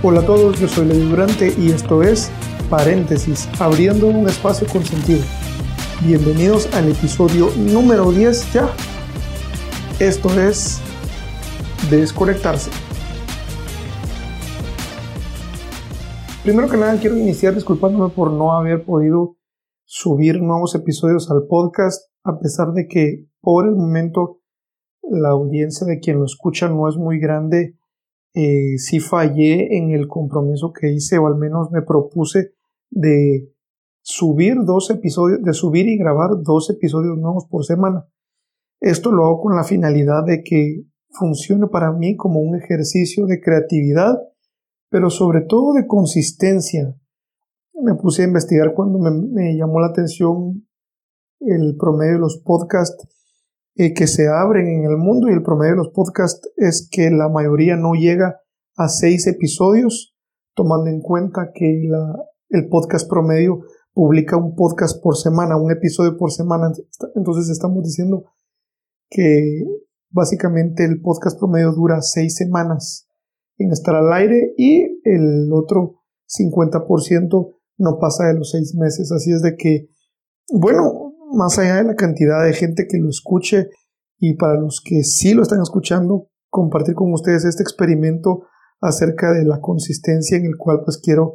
[0.00, 2.30] Hola a todos, yo soy Levi Durante y esto es
[2.70, 5.24] Paréntesis, abriendo un espacio con sentido.
[6.06, 8.70] Bienvenidos al episodio número 10 ya.
[9.98, 10.80] Esto es
[11.90, 12.70] Desconectarse.
[16.44, 19.36] Primero que nada quiero iniciar disculpándome por no haber podido
[19.84, 24.38] subir nuevos episodios al podcast, a pesar de que por el momento
[25.02, 27.77] la audiencia de quien lo escucha no es muy grande
[28.40, 32.52] eh, sí fallé en el compromiso que hice, o al menos me propuse
[32.88, 33.52] de
[34.00, 38.06] subir dos episodios, de subir y grabar dos episodios nuevos por semana.
[38.80, 43.40] Esto lo hago con la finalidad de que funcione para mí como un ejercicio de
[43.40, 44.16] creatividad,
[44.88, 46.94] pero sobre todo de consistencia.
[47.74, 50.64] Me puse a investigar cuando me llamó la atención
[51.40, 53.17] el promedio de los podcasts
[53.78, 57.12] eh, que se abren en el mundo y el promedio de los podcasts es que
[57.12, 58.40] la mayoría no llega
[58.76, 60.16] a seis episodios,
[60.56, 62.16] tomando en cuenta que la,
[62.48, 63.60] el podcast promedio
[63.92, 66.72] publica un podcast por semana, un episodio por semana.
[67.14, 68.24] Entonces estamos diciendo
[69.08, 69.62] que
[70.10, 73.08] básicamente el podcast promedio dura seis semanas
[73.58, 79.12] en estar al aire y el otro 50% no pasa de los seis meses.
[79.12, 79.88] Así es de que,
[80.52, 83.68] bueno, más allá de la cantidad de gente que lo escuche
[84.18, 88.42] y para los que sí lo están escuchando, compartir con ustedes este experimento
[88.80, 91.34] acerca de la consistencia en el cual pues quiero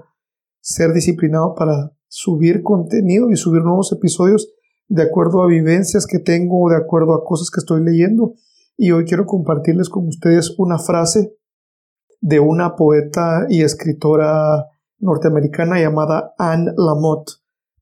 [0.62, 4.54] ser disciplinado para subir contenido y subir nuevos episodios
[4.88, 8.34] de acuerdo a vivencias que tengo, de acuerdo a cosas que estoy leyendo.
[8.78, 11.36] Y hoy quiero compartirles con ustedes una frase
[12.22, 14.66] de una poeta y escritora
[15.00, 17.32] norteamericana llamada Anne Lamott.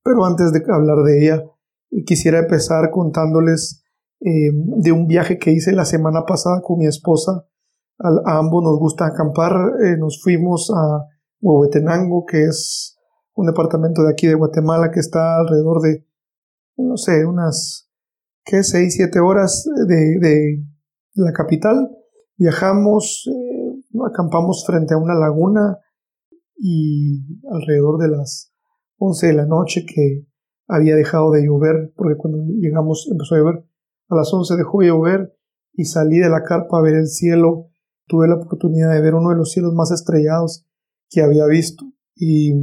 [0.03, 1.43] Pero antes de hablar de ella,
[2.05, 3.83] quisiera empezar contándoles
[4.21, 7.45] eh, de un viaje que hice la semana pasada con mi esposa.
[7.99, 9.53] A, ambos nos gusta acampar.
[9.83, 11.05] Eh, nos fuimos a
[11.41, 12.97] Huehuetenango, que es
[13.33, 16.05] un departamento de aquí de Guatemala que está alrededor de,
[16.77, 17.89] no sé, unas,
[18.43, 18.63] ¿qué?
[18.63, 20.63] Seis, siete horas de, de
[21.15, 21.89] la capital.
[22.37, 25.77] Viajamos, eh, acampamos frente a una laguna
[26.55, 28.53] y alrededor de las
[28.97, 30.27] once de la noche que
[30.71, 33.65] había dejado de llover, porque cuando llegamos empezó a llover.
[34.07, 35.37] A las 11 dejó de llover
[35.73, 37.69] y salí de la carpa a ver el cielo.
[38.07, 40.65] Tuve la oportunidad de ver uno de los cielos más estrellados
[41.09, 42.53] que había visto y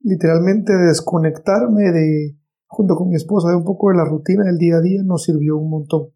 [0.00, 2.36] literalmente desconectarme de,
[2.66, 5.22] junto con mi esposa, de un poco de la rutina del día a día nos
[5.22, 6.08] sirvió un montón.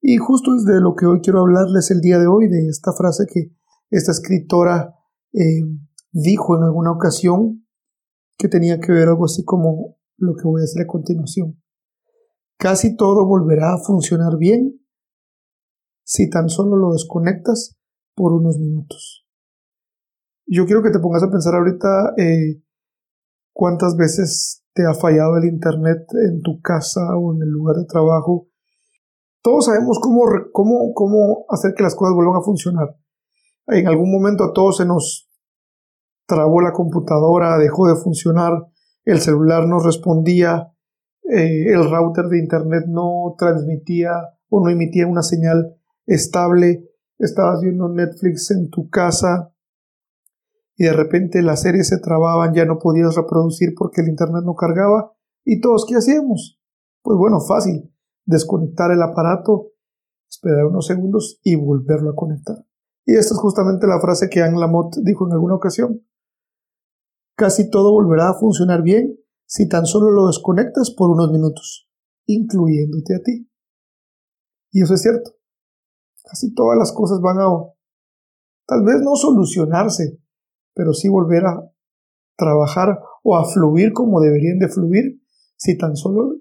[0.00, 2.92] Y justo es de lo que hoy quiero hablarles el día de hoy, de esta
[2.92, 3.52] frase que
[3.90, 4.94] esta escritora
[5.34, 5.62] eh,
[6.10, 7.66] dijo en alguna ocasión
[8.40, 11.62] que tenía que ver algo así como lo que voy a hacer a continuación.
[12.58, 14.80] Casi todo volverá a funcionar bien
[16.04, 17.78] si tan solo lo desconectas
[18.14, 19.26] por unos minutos.
[20.46, 22.62] Yo quiero que te pongas a pensar ahorita eh,
[23.52, 27.84] cuántas veces te ha fallado el Internet en tu casa o en el lugar de
[27.84, 28.48] trabajo.
[29.42, 32.96] Todos sabemos cómo, cómo, cómo hacer que las cosas vuelvan a funcionar.
[33.68, 35.29] En algún momento a todos se nos
[36.30, 38.52] trabó la computadora, dejó de funcionar,
[39.04, 40.72] el celular no respondía,
[41.28, 44.12] eh, el router de internet no transmitía
[44.48, 45.76] o no emitía una señal
[46.06, 49.52] estable, estabas viendo Netflix en tu casa
[50.76, 54.54] y de repente las series se trababan, ya no podías reproducir porque el internet no
[54.54, 55.12] cargaba
[55.44, 56.60] y todos qué hacíamos?
[57.02, 57.92] Pues bueno, fácil,
[58.24, 59.72] desconectar el aparato,
[60.28, 62.56] esperar unos segundos y volverlo a conectar.
[63.04, 66.00] Y esta es justamente la frase que Anne Lamott dijo en alguna ocasión.
[67.40, 71.88] Casi todo volverá a funcionar bien si tan solo lo desconectas por unos minutos,
[72.26, 73.50] incluyéndote a ti.
[74.70, 75.30] Y eso es cierto.
[76.22, 77.48] Casi todas las cosas van a,
[78.66, 80.20] tal vez no solucionarse,
[80.74, 81.72] pero sí volver a
[82.36, 85.22] trabajar o a fluir como deberían de fluir
[85.56, 86.34] si tan solo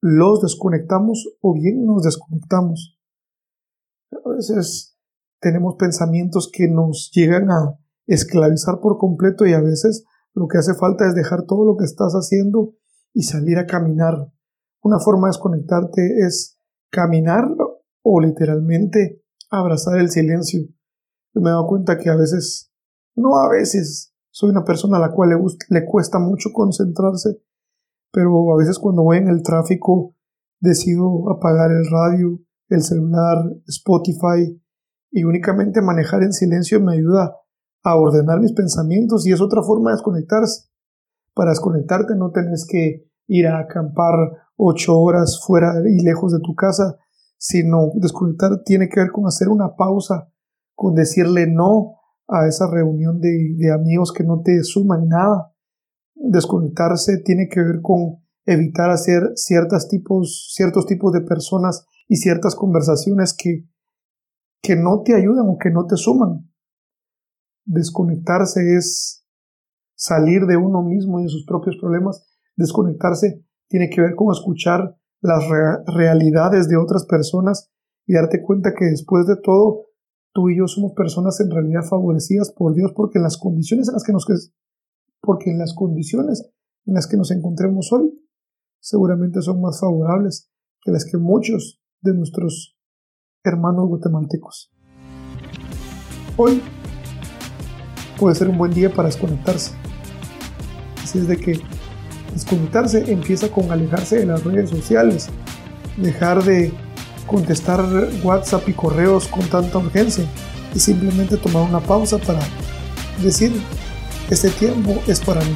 [0.00, 2.98] los desconectamos o bien nos desconectamos.
[4.10, 4.98] A veces
[5.40, 7.78] tenemos pensamientos que nos llegan a
[8.08, 10.04] esclavizar por completo y a veces
[10.36, 12.74] lo que hace falta es dejar todo lo que estás haciendo
[13.14, 14.30] y salir a caminar.
[14.82, 16.60] Una forma de desconectarte es
[16.90, 17.44] caminar
[18.02, 20.60] o literalmente abrazar el silencio.
[21.34, 22.70] Yo me he dado cuenta que a veces,
[23.14, 25.36] no a veces, soy una persona a la cual le,
[25.70, 27.40] le cuesta mucho concentrarse,
[28.12, 30.14] pero a veces cuando voy en el tráfico
[30.60, 32.38] decido apagar el radio,
[32.68, 34.62] el celular, Spotify
[35.10, 37.34] y únicamente manejar en silencio me ayuda
[37.86, 40.68] a ordenar mis pensamientos y es otra forma de desconectarse.
[41.34, 46.56] Para desconectarte no tenés que ir a acampar ocho horas fuera y lejos de tu
[46.56, 46.96] casa,
[47.38, 50.28] sino desconectar tiene que ver con hacer una pausa,
[50.74, 55.54] con decirle no a esa reunión de, de amigos que no te suman nada.
[56.16, 58.16] Desconectarse tiene que ver con
[58.46, 63.68] evitar hacer ciertos tipos, ciertos tipos de personas y ciertas conversaciones que,
[64.60, 66.50] que no te ayudan o que no te suman.
[67.66, 69.24] Desconectarse es
[69.96, 72.24] salir de uno mismo y de sus propios problemas.
[72.54, 75.44] Desconectarse tiene que ver con escuchar las
[75.86, 77.68] realidades de otras personas
[78.06, 79.86] y darte cuenta que después de todo,
[80.32, 83.94] tú y yo somos personas en realidad favorecidas por Dios porque en las condiciones en
[83.94, 84.26] las que nos
[85.20, 86.48] porque en las condiciones
[86.84, 88.12] en las que nos encontremos hoy
[88.78, 90.52] seguramente son más favorables
[90.82, 92.78] que las que muchos de nuestros
[93.42, 94.70] hermanos guatemaltecos.
[96.36, 96.60] Hoy
[98.18, 99.72] puede ser un buen día para desconectarse.
[101.02, 101.60] Así es de que
[102.32, 105.28] desconectarse empieza con alejarse de las redes sociales,
[105.96, 106.72] dejar de
[107.26, 107.84] contestar
[108.22, 110.24] WhatsApp y correos con tanta urgencia
[110.74, 112.40] y simplemente tomar una pausa para
[113.22, 113.52] decir,
[114.30, 115.54] este tiempo es para mí.